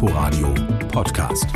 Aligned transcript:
Inforadio 0.00 0.54
Podcast. 0.92 1.48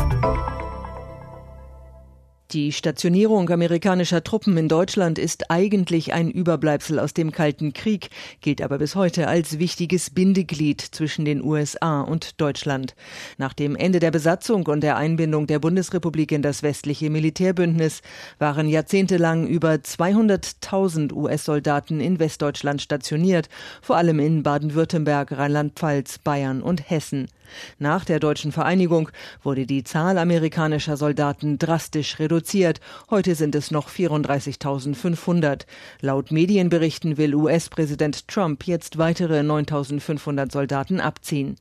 Die 2.51 2.73
Stationierung 2.73 3.49
amerikanischer 3.49 4.25
Truppen 4.25 4.57
in 4.57 4.69
Deutschland 4.69 5.17
ist 5.17 5.53
eigentlich 5.53 6.13
ein 6.13 6.29
Überbleibsel 6.29 6.99
aus 6.99 7.15
dem 7.15 7.31
Kalten 7.31 7.73
Krieg, 7.73 8.11
gilt 8.41 8.61
aber 8.61 8.79
bis 8.79 8.97
heute 8.97 9.29
als 9.29 9.61
wichtiges 9.61 10.11
Bindeglied 10.11 10.81
zwischen 10.81 11.25
den 11.25 11.41
USA 11.41 12.01
und 12.01 12.41
Deutschland. 12.41 12.97
Nach 13.39 13.53
dem 13.53 13.77
Ende 13.77 14.01
der 14.01 14.11
Besatzung 14.11 14.67
und 14.67 14.81
der 14.81 14.97
Einbindung 14.97 15.47
der 15.47 15.61
Bundesrepublik 15.61 16.33
in 16.33 16.43
das 16.43 16.65
westliche 16.65 17.11
Militärbündnis 17.11 18.03
waren 18.41 18.69
jahrzehntelang 18.69 19.47
über 19.47 19.75
200.000 19.75 21.13
US-Soldaten 21.13 22.01
in 22.01 22.19
Westdeutschland 22.19 22.83
stationiert, 22.83 23.49
vor 23.81 23.99
allem 23.99 24.19
in 24.19 24.43
Baden-Württemberg, 24.43 25.31
Rheinland-Pfalz, 25.31 26.19
Bayern 26.19 26.61
und 26.61 26.91
Hessen. 26.91 27.29
Nach 27.79 28.05
der 28.05 28.21
deutschen 28.21 28.53
Vereinigung 28.53 29.11
wurde 29.43 29.67
die 29.67 29.85
Zahl 29.85 30.19
amerikanischer 30.19 30.97
Soldaten 30.97 31.59
drastisch 31.59 32.19
reduziert. 32.19 32.81
Heute 33.11 33.35
sind 33.35 33.55
es 33.55 33.71
noch 33.71 33.89
34.500. 33.89 35.67
Laut 36.01 36.31
Medienberichten 36.31 37.17
will 37.17 37.35
US-Präsident 37.35 38.29
Trump 38.29 38.67
jetzt 38.67 38.99
weitere 38.99 39.41
9.500 39.41 40.53
Soldaten 40.53 41.01
abziehen. 41.01 41.57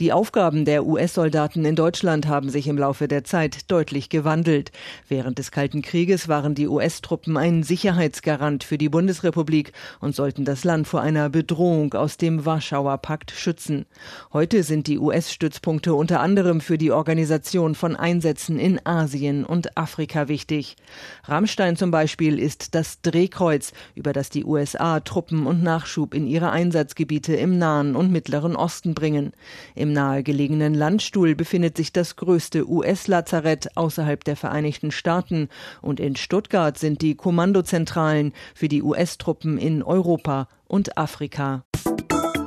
Die 0.00 0.12
Aufgaben 0.12 0.64
der 0.64 0.86
US-Soldaten 0.86 1.64
in 1.64 1.76
Deutschland 1.76 2.26
haben 2.26 2.48
sich 2.48 2.66
im 2.66 2.78
Laufe 2.78 3.08
der 3.08 3.24
Zeit 3.24 3.70
deutlich 3.70 4.08
gewandelt. 4.08 4.72
Während 5.08 5.38
des 5.38 5.50
Kalten 5.50 5.82
Krieges 5.82 6.28
waren 6.28 6.54
die 6.54 6.68
US-Truppen 6.68 7.36
ein 7.36 7.62
Sicherheitsgarant 7.62 8.64
für 8.64 8.78
die 8.78 8.88
Bundesrepublik 8.88 9.72
und 10.00 10.14
sollten 10.14 10.44
das 10.44 10.64
Land 10.64 10.88
vor 10.88 11.02
einer 11.02 11.28
Bedrohung 11.28 11.94
aus 11.94 12.16
dem 12.16 12.44
Warschauer 12.46 12.98
Pakt 12.98 13.30
schützen. 13.30 13.86
Heute 14.32 14.62
sind 14.62 14.86
die 14.86 14.98
US-Stützpunkte 14.98 15.94
unter 15.94 16.20
anderem 16.20 16.60
für 16.60 16.78
die 16.78 16.92
Organisation 16.92 17.74
von 17.74 17.96
Einsätzen 17.96 18.58
in 18.58 18.84
Asien 18.86 19.44
und 19.44 19.76
Afrika 19.76 20.28
wichtig. 20.28 20.76
Rammstein 21.24 21.76
zum 21.76 21.90
Beispiel 21.90 22.38
ist 22.38 22.74
das 22.74 23.02
Drehkreuz, 23.02 23.72
über 23.94 24.12
das 24.12 24.30
die 24.30 24.44
USA 24.44 25.00
Truppen 25.00 25.46
und 25.46 25.62
Nachschub 25.62 26.14
in 26.14 26.26
ihre 26.26 26.50
Einsatzgebiete 26.50 27.34
im 27.34 27.58
Nahen 27.58 27.96
und 27.96 28.10
Mittleren 28.10 28.56
Osten 28.56 28.94
bringen. 28.94 29.32
Im 29.74 29.92
nahegelegenen 29.92 30.74
Landstuhl 30.74 31.34
befindet 31.34 31.76
sich 31.76 31.92
das 31.92 32.16
größte 32.16 32.68
US-Lazarett 32.68 33.76
außerhalb 33.76 34.22
der 34.24 34.36
Vereinigten 34.36 34.90
Staaten 34.90 35.48
und 35.82 36.00
in 36.00 36.16
Stuttgart 36.16 36.78
sind 36.78 37.02
die 37.02 37.14
Kommandozentralen 37.14 38.32
für 38.54 38.68
die 38.68 38.82
US-Truppen 38.82 39.58
in 39.58 39.82
Europa 39.82 40.48
und 40.66 40.96
Afrika. 40.96 41.64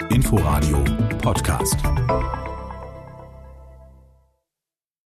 Inforadio 0.10 0.84
Podcast. 1.22 1.78